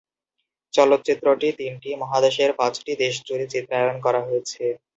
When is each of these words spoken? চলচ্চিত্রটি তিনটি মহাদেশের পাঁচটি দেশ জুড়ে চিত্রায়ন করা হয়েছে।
চলচ্চিত্রটি 0.73 1.47
তিনটি 1.59 1.89
মহাদেশের 2.01 2.51
পাঁচটি 2.59 2.91
দেশ 3.01 3.13
জুড়ে 3.27 3.45
চিত্রায়ন 3.53 3.97
করা 4.05 4.21
হয়েছে। 4.27 4.63